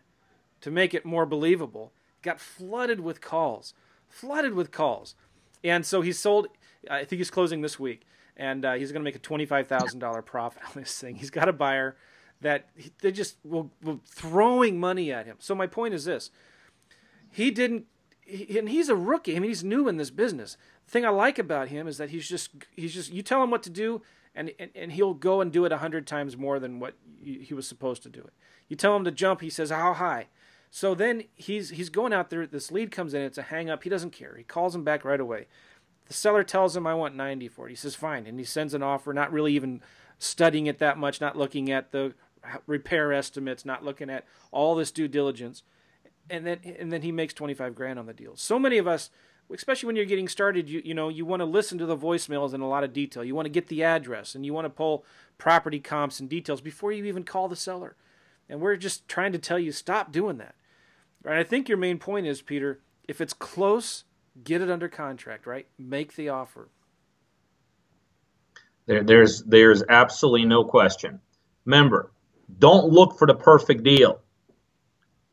to 0.61 0.71
make 0.71 0.95
it 0.95 1.05
more 1.05 1.27
believable. 1.27 1.93
Got 2.23 2.41
flooded 2.41 3.01
with 3.01 3.21
calls, 3.21 3.75
flooded 4.09 4.55
with 4.55 4.71
calls. 4.71 5.15
And 5.63 5.85
so 5.85 6.01
he 6.03 6.13
sold, 6.13 6.49
I 6.91 7.05
think 7.05 7.19
he's 7.19 7.31
closing 7.31 7.61
this 7.61 7.79
week 7.79 8.07
and 8.37 8.65
uh, 8.65 8.73
he's 8.75 8.93
going 8.93 9.01
to 9.01 9.05
make 9.05 9.15
a 9.15 9.21
twenty-five 9.21 9.67
thousand 9.67 10.01
dollar 10.01 10.23
profit 10.23 10.63
on 10.65 10.83
this 10.83 10.99
thing. 10.99 11.17
He's 11.17 11.31
got 11.31 11.49
a 11.49 11.53
buyer 11.53 11.97
that 12.41 12.69
he, 12.77 12.91
they 13.01 13.13
just 13.13 13.37
throwing 14.07 14.79
money 14.79 15.13
at 15.13 15.27
him. 15.27 15.37
So 15.39 15.55
my 15.55 15.67
point 15.67 15.95
is 15.95 16.05
this: 16.05 16.31
he 17.31 17.51
didn't, 17.51 17.87
he, 18.21 18.59
and 18.59 18.69
he's 18.69 18.89
a 18.89 18.97
rookie. 18.97 19.37
I 19.37 19.39
mean, 19.39 19.51
he's 19.51 19.65
new 19.65 19.89
in 19.89 19.97
this 19.97 20.11
business. 20.11 20.57
The 20.87 20.91
thing 20.91 21.05
I 21.05 21.11
like 21.11 21.39
about 21.39 21.69
him 21.69 21.87
is 21.87 21.99
that 21.99 22.11
he's 22.11 22.29
just 22.29 22.51
he's 22.77 22.95
just 22.95 23.13
you 23.13 23.23
tell 23.23 23.43
him 23.43 23.51
what 23.51 23.63
to 23.65 23.71
do, 23.71 24.03
and 24.35 24.53
and, 24.59 24.71
and 24.75 24.93
he'll 24.93 25.15
go 25.15 25.41
and 25.41 25.53
do 25.53 25.65
it 25.65 25.73
a 25.73 25.79
hundred 25.79 26.07
times 26.07 26.37
more 26.37 26.59
than 26.59 26.81
what 26.81 26.95
he 27.23 27.55
was 27.55 27.67
supposed 27.67 28.03
to 28.03 28.09
do 28.09 28.21
it. 28.21 28.33
You 28.69 28.77
tell 28.77 28.97
him 28.97 29.05
to 29.05 29.11
jump, 29.11 29.41
he 29.41 29.51
says 29.51 29.71
how 29.71 29.95
high. 29.95 30.29
So 30.71 30.95
then 30.95 31.25
he's 31.35 31.71
he's 31.71 31.89
going 31.89 32.13
out 32.13 32.31
there. 32.31 32.47
This 32.47 32.73
lead 32.73 32.91
comes 32.91 33.15
in. 33.15 33.23
It's 33.23 33.39
a 33.39 33.43
hang 33.43 33.71
up. 33.71 33.85
He 33.85 33.91
doesn't 33.91 34.11
care. 34.11 34.35
He 34.37 34.45
calls 34.45 34.75
him 34.75 34.85
back 34.85 35.05
right 35.05 35.21
away. 35.21 35.47
The 36.07 36.15
seller 36.15 36.45
tells 36.45 36.77
him, 36.77 36.87
I 36.87 36.95
want 36.95 37.15
90 37.15 37.49
for 37.49 37.67
it. 37.67 37.71
He 37.71 37.77
says, 37.77 37.95
fine. 37.95 38.27
And 38.27 38.39
he 38.39 38.45
sends 38.45 38.75
an 38.75 38.83
offer, 38.83 39.13
not 39.13 39.33
really 39.33 39.55
even 39.55 39.81
studying 40.19 40.67
it 40.67 40.79
that 40.79 40.99
much, 40.99 41.21
not 41.21 41.37
looking 41.37 41.71
at 41.71 41.93
the 41.93 42.15
repair 42.67 43.13
estimates, 43.13 43.65
not 43.65 43.85
looking 43.85 44.11
at 44.11 44.25
all 44.53 44.75
this 44.75 44.91
due 44.91 45.09
diligence. 45.09 45.63
And 46.29 46.47
then, 46.47 46.59
and 46.79 46.93
then 46.93 47.03
he 47.03 47.13
makes 47.13 47.35
25 47.35 47.75
grand 47.75 47.99
on 47.99 48.07
the 48.07 48.13
deal. 48.13 48.37
So 48.37 48.59
many 48.59 48.79
of 48.79 48.87
us, 48.87 49.11
especially 49.53 49.87
when 49.87 49.97
you're 49.97 50.05
getting 50.05 50.29
started, 50.29 50.69
you, 50.69 50.83
you 50.85 50.95
know, 50.95 51.09
you 51.09 51.25
want 51.25 51.41
to 51.41 51.47
listen 51.47 51.79
to 51.79 51.87
the 51.87 51.97
voicemails 51.97 52.55
in 52.55 52.61
a 52.61 52.69
lot 52.69 52.85
of 52.85 52.93
detail. 52.93 53.25
You 53.25 53.35
want 53.35 53.47
to 53.47 53.51
get 53.51 53.69
the 53.69 53.83
address 53.83 54.35
and 54.35 54.45
you 54.45 54.53
want 54.53 54.65
to 54.67 54.71
pull 54.71 55.05
property 55.39 55.81
comps 55.81 56.21
and 56.21 56.29
details 56.29 56.61
before 56.61 56.93
you 56.93 57.05
even 57.05 57.25
call 57.25 57.49
the 57.49 57.57
seller. 57.57 57.97
And 58.49 58.61
we're 58.61 58.77
just 58.77 59.09
trying 59.09 59.33
to 59.33 59.39
tell 59.39 59.59
you, 59.59 59.73
stop 59.73 60.13
doing 60.13 60.39
that. 60.39 60.55
Right? 61.23 61.39
I 61.39 61.45
think 61.45 61.69
your 61.69 61.79
main 61.79 61.99
point 61.99 62.27
is, 62.27 62.43
Peter, 62.43 62.81
if 63.07 63.21
it's 63.21 63.33
close 63.33 64.05
get 64.43 64.61
it 64.61 64.71
under 64.71 64.89
contract, 64.89 65.47
right? 65.47 65.67
Make 65.79 66.17
the 66.17 66.31
offer. 66.31 66.69
There, 68.87 69.03
there's 69.03 69.43
there's 69.45 69.83
absolutely 69.89 70.47
no 70.47 70.65
question. 70.65 71.21
Remember, 71.65 72.11
don't 72.59 72.89
look 72.89 73.19
for 73.19 73.27
the 73.27 73.35
perfect 73.35 73.83
deal. 73.83 74.21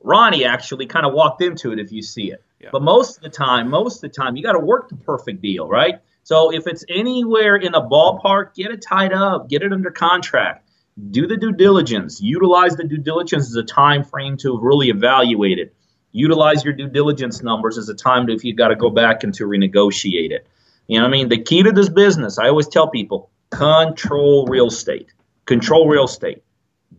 Ronnie 0.04 0.46
actually 0.46 0.86
kind 0.86 1.06
of 1.06 1.14
walked 1.14 1.42
into 1.42 1.72
it 1.72 1.80
if 1.80 1.92
you 1.92 2.02
see 2.02 2.32
it. 2.32 2.44
Yeah. 2.60 2.70
But 2.72 2.82
most 2.82 3.18
of 3.18 3.24
the 3.24 3.30
time, 3.30 3.70
most 3.70 3.96
of 3.96 4.02
the 4.02 4.10
time, 4.10 4.36
you 4.36 4.44
got 4.44 4.54
to 4.54 4.60
work 4.60 4.90
the 4.90 4.96
perfect 4.96 5.42
deal, 5.42 5.68
right? 5.68 6.00
So 6.24 6.54
if 6.54 6.68
it's 6.68 6.86
anywhere 6.90 7.56
in 7.56 7.74
a 7.74 7.82
ballpark, 7.82 8.56
get 8.56 8.72
it 8.72 8.82
tied 8.82 9.14
up, 9.14 9.50
get 9.50 9.64
it 9.64 9.74
under 9.74 9.90
contract, 9.90 10.70
do 11.10 11.26
the 11.26 11.38
due 11.38 11.52
diligence, 11.52 12.22
utilize 12.22 12.76
the 12.76 12.84
due 12.84 12.98
diligence 12.98 13.48
as 13.50 13.56
a 13.56 13.64
time 13.64 14.04
frame 14.04 14.38
to 14.38 14.60
really 14.60 14.90
evaluate 14.90 15.58
it 15.58 15.74
utilize 16.12 16.64
your 16.64 16.74
due 16.74 16.88
diligence 16.88 17.42
numbers 17.42 17.78
as 17.78 17.90
a 17.90 17.94
time 17.94 18.28
to 18.28 18.34
if 18.34 18.44
you 18.44 18.54
got 18.54 18.70
to 18.70 18.76
go 18.76 18.90
back 18.90 19.24
and 19.24 19.34
to 19.36 19.46
renegotiate 19.46 20.32
it. 20.32 20.48
You 20.88 21.00
know, 21.00 21.06
what 21.06 21.10
I 21.10 21.12
mean, 21.12 21.30
the 21.30 21.42
key 21.42 21.64
to 21.64 21.72
this 21.72 21.90
business, 21.90 22.38
I 22.38 22.48
always 22.48 22.68
tell 22.68 22.90
people, 22.90 23.30
control 23.50 24.46
real 24.48 24.68
estate. 24.68 25.14
Control 25.46 25.88
real 25.88 26.06
estate. 26.06 26.44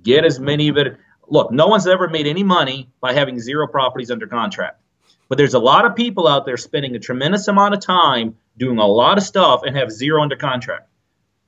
Get 0.03 0.25
as 0.25 0.41
many 0.41 0.69
of 0.69 0.79
it. 0.79 0.97
Look, 1.29 1.51
no 1.53 1.67
one's 1.67 1.87
ever 1.87 2.09
made 2.09 2.27
any 2.27 2.43
money 2.43 2.91
by 3.01 3.13
having 3.13 3.39
zero 3.39 3.67
properties 3.67 4.11
under 4.11 4.27
contract. 4.27 4.81
But 5.29 5.39
there's 5.39 5.55
a 5.55 5.59
lot 5.59 5.85
of 5.85 5.97
people 5.97 6.29
out 6.29 6.45
there 6.45 6.57
spending 6.57 6.95
a 6.95 6.99
tremendous 6.99 7.49
amount 7.49 7.75
of 7.75 7.81
time 7.81 8.37
doing 8.59 8.79
a 8.79 8.87
lot 8.87 9.17
of 9.17 9.25
stuff 9.25 9.63
and 9.65 9.77
have 9.77 9.91
zero 9.91 10.23
under 10.23 10.37
contract. 10.37 10.89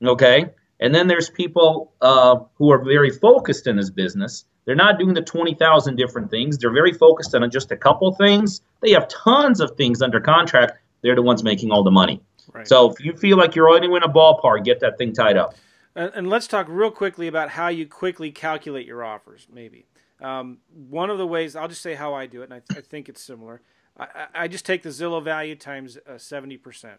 Okay? 0.03 0.49
And 0.79 0.93
then 0.93 1.07
there's 1.07 1.29
people 1.29 1.93
uh, 2.01 2.39
who 2.55 2.71
are 2.71 2.83
very 2.83 3.11
focused 3.11 3.67
in 3.67 3.77
this 3.77 3.89
business 3.89 4.45
they're 4.65 4.75
not 4.75 4.97
doing 4.99 5.13
the 5.13 5.21
20,000 5.21 5.95
different 5.95 6.31
things. 6.31 6.57
They're 6.57 6.73
very 6.73 6.91
focused 6.91 7.33
on 7.35 7.49
just 7.51 7.71
a 7.71 7.77
couple 7.77 8.13
things. 8.15 8.61
They 8.81 8.91
have 8.91 9.07
tons 9.07 9.61
of 9.61 9.77
things 9.77 10.01
under 10.01 10.19
contract. 10.19 10.79
They're 11.01 11.15
the 11.15 11.21
ones 11.21 11.43
making 11.43 11.71
all 11.71 11.83
the 11.83 11.91
money. 11.91 12.21
Right. 12.51 12.67
So 12.67 12.91
if 12.91 13.03
you 13.03 13.15
feel 13.15 13.37
like 13.37 13.55
you're 13.55 13.69
only 13.69 13.87
in 13.87 14.03
a 14.03 14.09
ballpark, 14.09 14.65
get 14.65 14.79
that 14.79 14.97
thing 14.97 15.13
tied 15.13 15.37
up. 15.37 15.55
And, 15.95 16.11
and, 16.13 16.29
let's 16.29 16.47
talk 16.47 16.67
real 16.69 16.91
quickly 16.91 17.27
about 17.27 17.51
how 17.51 17.69
you 17.69 17.87
quickly 17.87 18.31
calculate 18.31 18.85
your 18.85 19.03
offers, 19.03 19.47
maybe. 19.51 19.85
Um, 20.21 20.59
one 20.89 21.09
of 21.09 21.17
the 21.17 21.27
ways, 21.27 21.55
I'll 21.55 21.67
just 21.67 21.81
say 21.81 21.95
how 21.95 22.13
I 22.13 22.25
do 22.25 22.41
it, 22.41 22.49
and 22.49 22.53
I, 22.53 22.61
I 22.77 22.81
think 22.81 23.09
it's 23.09 23.21
similar. 23.21 23.61
I, 23.97 24.27
I, 24.33 24.47
just 24.47 24.65
take 24.65 24.83
the 24.83 24.89
Zillow 24.89 25.23
value 25.23 25.55
times 25.55 25.97
uh, 26.07 26.13
70%, 26.13 26.97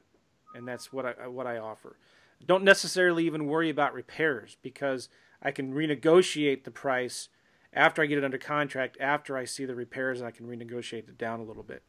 and 0.54 0.66
that's 0.66 0.92
what 0.92 1.06
I, 1.06 1.26
what 1.28 1.46
I 1.46 1.58
offer. 1.58 1.98
Don't 2.44 2.64
necessarily 2.64 3.24
even 3.26 3.46
worry 3.46 3.70
about 3.70 3.94
repairs 3.94 4.56
because 4.62 5.08
I 5.42 5.50
can 5.50 5.72
renegotiate 5.74 6.64
the 6.64 6.70
price 6.70 7.28
after 7.72 8.02
I 8.02 8.06
get 8.06 8.18
it 8.18 8.24
under 8.24 8.38
contract, 8.38 8.96
after 9.00 9.36
I 9.36 9.44
see 9.44 9.66
the 9.66 9.74
repairs, 9.74 10.20
and 10.20 10.26
I 10.26 10.30
can 10.30 10.46
renegotiate 10.46 11.08
it 11.08 11.18
down 11.18 11.40
a 11.40 11.44
little 11.44 11.62
bit. 11.62 11.82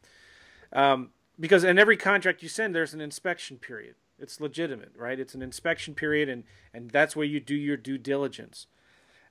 Um, 0.73 1.11
because 1.39 1.63
in 1.63 1.79
every 1.79 1.97
contract 1.97 2.43
you 2.43 2.49
send, 2.49 2.75
there's 2.75 2.93
an 2.93 3.01
inspection 3.01 3.57
period. 3.57 3.95
It's 4.19 4.41
legitimate, 4.41 4.91
right? 4.95 5.19
It's 5.19 5.35
an 5.35 5.41
inspection 5.41 5.93
period, 5.93 6.29
and 6.29 6.43
and 6.73 6.89
that's 6.89 7.15
where 7.15 7.25
you 7.25 7.39
do 7.39 7.55
your 7.55 7.77
due 7.77 7.97
diligence. 7.97 8.67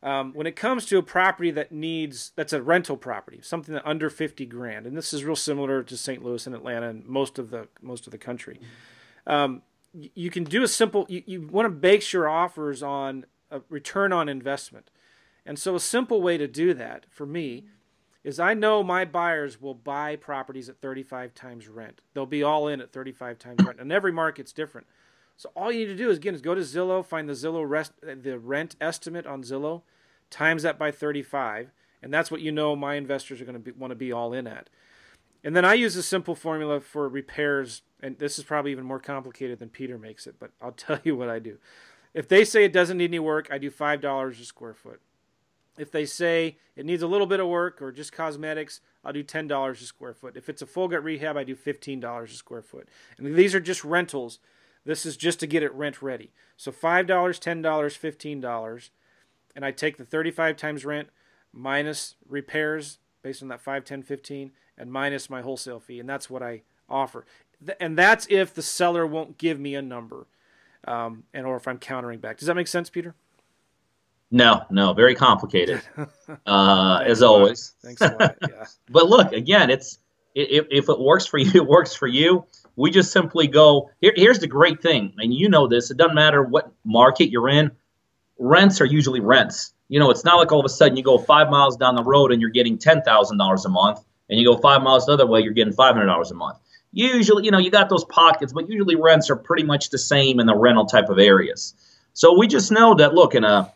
Um, 0.02 0.32
when 0.34 0.46
it 0.46 0.54
comes 0.54 0.86
to 0.86 0.98
a 0.98 1.02
property 1.02 1.50
that 1.50 1.72
needs 1.72 2.32
that's 2.36 2.52
a 2.52 2.62
rental 2.62 2.96
property, 2.96 3.40
something 3.42 3.74
that 3.74 3.86
under 3.86 4.10
fifty 4.10 4.46
grand, 4.46 4.86
and 4.86 4.96
this 4.96 5.12
is 5.12 5.24
real 5.24 5.36
similar 5.36 5.82
to 5.82 5.96
St. 5.96 6.24
Louis 6.24 6.46
and 6.46 6.54
Atlanta 6.54 6.88
and 6.88 7.04
most 7.06 7.38
of 7.38 7.50
the 7.50 7.68
most 7.80 8.06
of 8.06 8.12
the 8.12 8.18
country. 8.18 8.60
Um, 9.26 9.62
you 9.92 10.30
can 10.30 10.44
do 10.44 10.62
a 10.62 10.68
simple. 10.68 11.06
You, 11.08 11.22
you 11.26 11.42
want 11.42 11.66
to 11.66 11.70
base 11.70 12.12
your 12.12 12.28
offers 12.28 12.82
on 12.82 13.24
a 13.50 13.62
return 13.68 14.12
on 14.12 14.28
investment, 14.28 14.90
and 15.44 15.58
so 15.58 15.74
a 15.74 15.80
simple 15.80 16.20
way 16.22 16.36
to 16.36 16.46
do 16.46 16.74
that 16.74 17.06
for 17.10 17.26
me 17.26 17.64
is 18.26 18.40
I 18.40 18.54
know 18.54 18.82
my 18.82 19.04
buyers 19.04 19.60
will 19.60 19.72
buy 19.72 20.16
properties 20.16 20.68
at 20.68 20.80
35 20.80 21.32
times 21.32 21.68
rent. 21.68 22.00
They'll 22.12 22.26
be 22.26 22.42
all 22.42 22.66
in 22.66 22.80
at 22.80 22.92
35 22.92 23.38
times 23.38 23.64
rent, 23.64 23.78
and 23.78 23.92
every 23.92 24.10
market's 24.10 24.52
different. 24.52 24.88
So 25.36 25.52
all 25.54 25.70
you 25.70 25.86
need 25.86 25.92
to 25.92 25.96
do 25.96 26.10
is 26.10 26.16
again 26.16 26.34
is 26.34 26.40
go 26.40 26.56
to 26.56 26.62
Zillow, 26.62 27.06
find 27.06 27.28
the 27.28 27.34
Zillow 27.34 27.66
rest, 27.66 27.92
the 28.02 28.36
rent 28.36 28.74
estimate 28.80 29.28
on 29.28 29.44
Zillow, 29.44 29.82
times 30.28 30.64
that 30.64 30.76
by 30.76 30.90
35, 30.90 31.70
and 32.02 32.12
that's 32.12 32.28
what 32.28 32.40
you 32.40 32.50
know 32.50 32.74
my 32.74 32.96
investors 32.96 33.40
are 33.40 33.44
going 33.44 33.62
to 33.62 33.72
want 33.74 33.92
to 33.92 33.96
be 33.96 34.10
all 34.10 34.32
in 34.32 34.48
at. 34.48 34.70
And 35.44 35.54
then 35.54 35.64
I 35.64 35.74
use 35.74 35.94
a 35.94 36.02
simple 36.02 36.34
formula 36.34 36.80
for 36.80 37.08
repairs, 37.08 37.82
and 38.02 38.18
this 38.18 38.40
is 38.40 38.44
probably 38.44 38.72
even 38.72 38.84
more 38.84 38.98
complicated 38.98 39.60
than 39.60 39.68
Peter 39.68 39.98
makes 39.98 40.26
it, 40.26 40.34
but 40.40 40.50
I'll 40.60 40.72
tell 40.76 40.98
you 41.04 41.14
what 41.14 41.28
I 41.28 41.38
do. 41.38 41.58
If 42.12 42.26
they 42.26 42.44
say 42.44 42.64
it 42.64 42.72
doesn't 42.72 42.98
need 42.98 43.10
any 43.10 43.20
work, 43.20 43.46
I 43.52 43.58
do 43.58 43.70
five 43.70 44.00
dollars 44.00 44.40
a 44.40 44.44
square 44.44 44.74
foot. 44.74 45.00
If 45.78 45.90
they 45.90 46.06
say 46.06 46.56
it 46.74 46.86
needs 46.86 47.02
a 47.02 47.06
little 47.06 47.26
bit 47.26 47.40
of 47.40 47.48
work 47.48 47.82
or 47.82 47.92
just 47.92 48.12
cosmetics, 48.12 48.80
I'll 49.04 49.12
do 49.12 49.22
$10 49.22 49.70
a 49.70 49.76
square 49.84 50.14
foot. 50.14 50.36
If 50.36 50.48
it's 50.48 50.62
a 50.62 50.66
full 50.66 50.88
gut 50.88 51.04
rehab, 51.04 51.36
I 51.36 51.44
do 51.44 51.54
$15 51.54 52.24
a 52.24 52.28
square 52.28 52.62
foot. 52.62 52.88
And 53.18 53.34
these 53.34 53.54
are 53.54 53.60
just 53.60 53.84
rentals. 53.84 54.38
This 54.84 55.04
is 55.04 55.16
just 55.16 55.40
to 55.40 55.46
get 55.46 55.62
it 55.62 55.74
rent 55.74 56.00
ready. 56.00 56.32
So 56.56 56.72
$5, 56.72 57.06
$10, 57.06 57.62
$15. 57.62 58.90
And 59.54 59.64
I 59.64 59.70
take 59.70 59.96
the 59.96 60.04
35 60.04 60.56
times 60.56 60.84
rent 60.84 61.08
minus 61.52 62.16
repairs 62.28 62.98
based 63.22 63.42
on 63.42 63.48
that 63.48 63.60
5, 63.60 63.84
10, 63.84 64.02
15 64.02 64.52
and 64.78 64.92
minus 64.92 65.30
my 65.30 65.42
wholesale 65.42 65.80
fee. 65.80 66.00
And 66.00 66.08
that's 66.08 66.30
what 66.30 66.42
I 66.42 66.62
offer. 66.88 67.24
And 67.80 67.98
that's 67.98 68.26
if 68.30 68.54
the 68.54 68.62
seller 68.62 69.06
won't 69.06 69.38
give 69.38 69.58
me 69.58 69.74
a 69.74 69.82
number 69.82 70.26
um, 70.86 71.24
and 71.32 71.46
or 71.46 71.56
if 71.56 71.66
I'm 71.66 71.78
countering 71.78 72.20
back. 72.20 72.38
Does 72.38 72.46
that 72.46 72.54
make 72.54 72.68
sense, 72.68 72.90
Peter? 72.90 73.14
No, 74.30 74.64
no, 74.70 74.92
very 74.92 75.14
complicated, 75.14 75.82
uh, 76.46 77.02
as 77.04 77.22
always. 77.22 77.74
Thanks 77.82 78.00
a 78.00 78.16
lot. 78.18 78.36
Yeah. 78.42 78.66
but 78.90 79.08
look, 79.08 79.32
again, 79.32 79.70
it's 79.70 79.98
if, 80.34 80.66
if 80.70 80.88
it 80.88 80.98
works 80.98 81.26
for 81.26 81.38
you, 81.38 81.50
it 81.54 81.66
works 81.66 81.94
for 81.94 82.06
you. 82.06 82.44
We 82.76 82.90
just 82.90 83.12
simply 83.12 83.46
go. 83.46 83.90
Here, 84.00 84.12
here's 84.14 84.38
the 84.38 84.46
great 84.46 84.82
thing, 84.82 85.14
and 85.18 85.32
you 85.32 85.48
know 85.48 85.66
this. 85.66 85.90
It 85.90 85.96
doesn't 85.96 86.14
matter 86.14 86.42
what 86.42 86.72
market 86.84 87.30
you're 87.30 87.48
in. 87.48 87.70
Rents 88.38 88.80
are 88.80 88.86
usually 88.86 89.20
rents. 89.20 89.72
You 89.88 90.00
know, 90.00 90.10
it's 90.10 90.24
not 90.24 90.36
like 90.36 90.50
all 90.50 90.58
of 90.60 90.66
a 90.66 90.70
sudden 90.70 90.96
you 90.96 91.02
go 91.02 91.16
five 91.16 91.48
miles 91.48 91.76
down 91.76 91.94
the 91.94 92.02
road 92.02 92.32
and 92.32 92.40
you're 92.40 92.50
getting 92.50 92.76
ten 92.76 93.02
thousand 93.02 93.38
dollars 93.38 93.64
a 93.64 93.68
month, 93.68 94.00
and 94.28 94.38
you 94.38 94.46
go 94.46 94.58
five 94.58 94.82
miles 94.82 95.06
the 95.06 95.12
other 95.12 95.26
way, 95.26 95.40
you're 95.40 95.52
getting 95.52 95.72
five 95.72 95.94
hundred 95.94 96.06
dollars 96.06 96.32
a 96.32 96.34
month. 96.34 96.58
Usually, 96.92 97.44
you 97.44 97.50
know, 97.50 97.58
you 97.58 97.70
got 97.70 97.88
those 97.88 98.04
pockets, 98.04 98.52
but 98.52 98.68
usually 98.68 98.96
rents 98.96 99.30
are 99.30 99.36
pretty 99.36 99.62
much 99.62 99.90
the 99.90 99.98
same 99.98 100.40
in 100.40 100.46
the 100.46 100.56
rental 100.56 100.86
type 100.86 101.08
of 101.08 101.18
areas. 101.18 101.74
So 102.14 102.38
we 102.38 102.46
just 102.46 102.72
know 102.72 102.94
that 102.94 103.14
look 103.14 103.34
in 103.34 103.44
a 103.44 103.72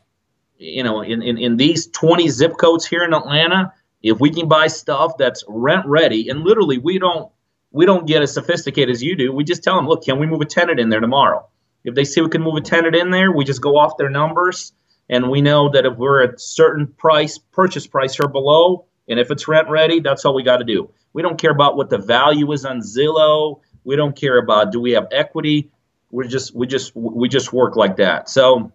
you 0.60 0.84
know, 0.84 1.00
in, 1.00 1.22
in, 1.22 1.38
in 1.38 1.56
these 1.56 1.86
20 1.88 2.28
zip 2.28 2.56
codes 2.58 2.86
here 2.86 3.02
in 3.02 3.14
Atlanta, 3.14 3.72
if 4.02 4.20
we 4.20 4.30
can 4.30 4.46
buy 4.46 4.66
stuff 4.66 5.12
that's 5.18 5.42
rent 5.48 5.86
ready, 5.86 6.28
and 6.28 6.44
literally 6.44 6.78
we 6.78 6.98
don't 6.98 7.30
we 7.72 7.86
don't 7.86 8.06
get 8.06 8.22
as 8.22 8.34
sophisticated 8.34 8.90
as 8.90 9.02
you 9.02 9.16
do. 9.16 9.32
We 9.32 9.44
just 9.44 9.62
tell 9.62 9.76
them, 9.76 9.86
look, 9.86 10.04
can 10.04 10.18
we 10.18 10.26
move 10.26 10.40
a 10.40 10.44
tenant 10.44 10.80
in 10.80 10.88
there 10.88 11.00
tomorrow? 11.00 11.46
If 11.84 11.94
they 11.94 12.04
say 12.04 12.20
we 12.20 12.28
can 12.28 12.42
move 12.42 12.56
a 12.56 12.60
tenant 12.60 12.96
in 12.96 13.10
there, 13.10 13.30
we 13.30 13.44
just 13.44 13.62
go 13.62 13.76
off 13.76 13.96
their 13.96 14.10
numbers, 14.10 14.72
and 15.08 15.30
we 15.30 15.40
know 15.40 15.70
that 15.70 15.86
if 15.86 15.96
we're 15.96 16.22
at 16.22 16.40
certain 16.40 16.86
price, 16.86 17.38
purchase 17.38 17.86
price 17.86 18.18
or 18.20 18.28
below, 18.28 18.86
and 19.08 19.18
if 19.18 19.30
it's 19.30 19.48
rent 19.48 19.68
ready, 19.68 20.00
that's 20.00 20.24
all 20.24 20.34
we 20.34 20.42
got 20.42 20.58
to 20.58 20.64
do. 20.64 20.90
We 21.12 21.22
don't 21.22 21.40
care 21.40 21.50
about 21.52 21.76
what 21.76 21.90
the 21.90 21.98
value 21.98 22.50
is 22.52 22.64
on 22.64 22.80
Zillow. 22.80 23.60
We 23.84 23.96
don't 23.96 24.14
care 24.14 24.38
about 24.38 24.72
do 24.72 24.80
we 24.80 24.92
have 24.92 25.08
equity. 25.10 25.70
We 26.10 26.28
just 26.28 26.54
we 26.54 26.66
just 26.66 26.94
we 26.94 27.28
just 27.28 27.52
work 27.52 27.76
like 27.76 27.96
that. 27.96 28.28
So 28.28 28.72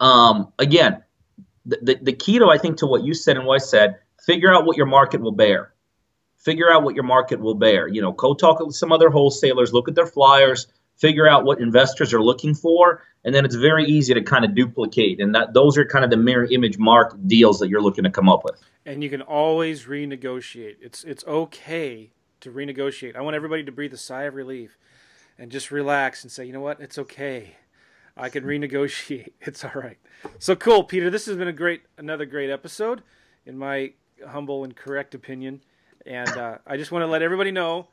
um, 0.00 0.52
again, 0.58 1.02
the, 1.64 1.78
the, 1.82 1.98
the 2.02 2.12
key 2.12 2.38
to 2.38 2.46
I 2.46 2.58
think 2.58 2.78
to 2.78 2.86
what 2.86 3.04
you 3.04 3.14
said 3.14 3.36
and 3.36 3.46
what 3.46 3.54
I 3.54 3.64
said, 3.64 3.98
figure 4.24 4.54
out 4.54 4.66
what 4.66 4.76
your 4.76 4.86
market 4.86 5.20
will 5.20 5.32
bear. 5.32 5.72
Figure 6.36 6.70
out 6.72 6.84
what 6.84 6.94
your 6.94 7.04
market 7.04 7.40
will 7.40 7.54
bear. 7.54 7.88
You 7.88 8.00
know, 8.00 8.12
go 8.12 8.34
talk 8.34 8.60
with 8.60 8.76
some 8.76 8.92
other 8.92 9.10
wholesalers, 9.10 9.72
look 9.72 9.88
at 9.88 9.96
their 9.96 10.06
flyers, 10.06 10.68
figure 10.96 11.28
out 11.28 11.44
what 11.44 11.60
investors 11.60 12.12
are 12.14 12.22
looking 12.22 12.54
for, 12.54 13.02
and 13.24 13.34
then 13.34 13.44
it's 13.44 13.56
very 13.56 13.84
easy 13.84 14.14
to 14.14 14.22
kind 14.22 14.44
of 14.44 14.54
duplicate. 14.54 15.20
And 15.20 15.34
that 15.34 15.54
those 15.54 15.76
are 15.76 15.84
kind 15.84 16.04
of 16.04 16.10
the 16.10 16.16
mirror 16.16 16.46
image 16.50 16.78
mark 16.78 17.16
deals 17.26 17.58
that 17.58 17.68
you're 17.68 17.82
looking 17.82 18.04
to 18.04 18.10
come 18.10 18.28
up 18.28 18.44
with. 18.44 18.62
And 18.84 19.02
you 19.02 19.10
can 19.10 19.22
always 19.22 19.84
renegotiate. 19.84 20.76
It's 20.80 21.02
it's 21.02 21.24
okay 21.26 22.10
to 22.40 22.52
renegotiate. 22.52 23.16
I 23.16 23.22
want 23.22 23.34
everybody 23.34 23.64
to 23.64 23.72
breathe 23.72 23.92
a 23.92 23.98
sigh 23.98 24.24
of 24.24 24.34
relief 24.34 24.78
and 25.38 25.50
just 25.50 25.70
relax 25.70 26.22
and 26.22 26.30
say, 26.30 26.44
you 26.44 26.52
know 26.52 26.60
what, 26.60 26.80
it's 26.80 26.98
okay. 26.98 27.56
I 28.16 28.28
can 28.28 28.44
renegotiate. 28.44 29.32
It's 29.40 29.64
all 29.64 29.72
right. 29.74 29.98
So 30.38 30.56
cool, 30.56 30.84
Peter. 30.84 31.10
This 31.10 31.26
has 31.26 31.36
been 31.36 31.48
a 31.48 31.52
great, 31.52 31.82
another 31.98 32.24
great 32.24 32.50
episode, 32.50 33.02
in 33.44 33.58
my 33.58 33.92
humble 34.26 34.64
and 34.64 34.74
correct 34.74 35.14
opinion. 35.14 35.62
And 36.04 36.28
uh, 36.30 36.58
I 36.66 36.76
just 36.76 36.90
want 36.90 37.02
to 37.02 37.06
let 37.06 37.22
everybody 37.22 37.50
know, 37.50 37.88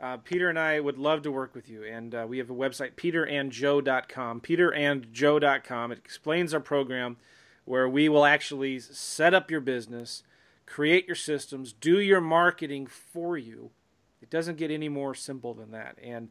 uh, 0.00 0.16
Peter 0.18 0.48
and 0.48 0.58
I 0.58 0.80
would 0.80 0.98
love 0.98 1.22
to 1.22 1.32
work 1.32 1.54
with 1.54 1.68
you. 1.68 1.84
And 1.84 2.14
uh, 2.14 2.26
we 2.28 2.38
have 2.38 2.50
a 2.50 2.54
website, 2.54 2.94
peterandjoe.com. 2.94 4.40
Peterandjoe.com. 4.40 5.92
It 5.92 5.98
explains 5.98 6.54
our 6.54 6.60
program, 6.60 7.16
where 7.64 7.88
we 7.88 8.08
will 8.08 8.24
actually 8.24 8.80
set 8.80 9.34
up 9.34 9.50
your 9.50 9.60
business, 9.60 10.22
create 10.66 11.06
your 11.06 11.16
systems, 11.16 11.72
do 11.72 12.00
your 12.00 12.20
marketing 12.20 12.86
for 12.86 13.36
you. 13.36 13.70
It 14.22 14.30
doesn't 14.30 14.56
get 14.56 14.70
any 14.70 14.88
more 14.88 15.14
simple 15.14 15.54
than 15.54 15.70
that. 15.72 15.98
And 16.02 16.30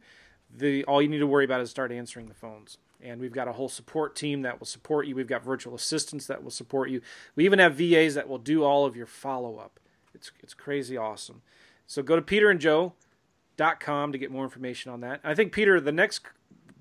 the 0.54 0.84
all 0.84 1.00
you 1.00 1.08
need 1.08 1.18
to 1.18 1.26
worry 1.26 1.44
about 1.44 1.60
is 1.60 1.70
start 1.70 1.92
answering 1.92 2.26
the 2.26 2.34
phones 2.34 2.78
and 3.02 3.20
we've 3.20 3.32
got 3.32 3.48
a 3.48 3.52
whole 3.52 3.68
support 3.68 4.16
team 4.16 4.42
that 4.42 4.58
will 4.58 4.66
support 4.66 5.06
you. 5.06 5.14
We've 5.14 5.26
got 5.26 5.44
virtual 5.44 5.74
assistants 5.74 6.26
that 6.26 6.42
will 6.42 6.50
support 6.50 6.90
you. 6.90 7.00
We 7.36 7.44
even 7.44 7.58
have 7.58 7.74
VAs 7.76 8.14
that 8.14 8.28
will 8.28 8.38
do 8.38 8.64
all 8.64 8.84
of 8.84 8.96
your 8.96 9.06
follow 9.06 9.56
up. 9.56 9.80
It's 10.14 10.32
it's 10.40 10.54
crazy 10.54 10.96
awesome. 10.96 11.42
So 11.86 12.02
go 12.02 12.16
to 12.16 12.22
peterandjoe.com 12.22 14.12
to 14.12 14.18
get 14.18 14.30
more 14.30 14.44
information 14.44 14.92
on 14.92 15.00
that. 15.00 15.20
I 15.24 15.34
think 15.34 15.52
Peter, 15.52 15.80
the 15.80 15.92
next 15.92 16.22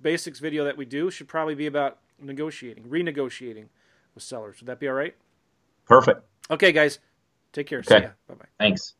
basics 0.01 0.39
video 0.39 0.65
that 0.65 0.77
we 0.77 0.85
do 0.85 1.09
should 1.09 1.27
probably 1.27 1.55
be 1.55 1.67
about 1.67 1.99
negotiating, 2.19 2.85
renegotiating 2.85 3.67
with 4.13 4.23
sellers. 4.23 4.59
Would 4.59 4.67
that 4.67 4.79
be 4.79 4.87
all 4.87 4.95
right? 4.95 5.15
Perfect. 5.85 6.23
Okay, 6.49 6.71
guys. 6.71 6.99
Take 7.53 7.67
care. 7.67 7.79
Okay. 7.79 8.09
Bye 8.27 8.35
bye. 8.35 8.45
Thanks. 8.59 8.95